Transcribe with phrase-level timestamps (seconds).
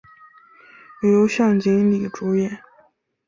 [1.03, 2.59] 由向井理主演。